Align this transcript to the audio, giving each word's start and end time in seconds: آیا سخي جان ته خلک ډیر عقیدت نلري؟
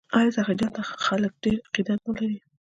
آیا 0.17 0.29
سخي 0.37 0.53
جان 0.59 0.71
ته 0.75 0.81
خلک 1.05 1.33
ډیر 1.43 1.57
عقیدت 1.67 1.99
نلري؟ 2.07 2.37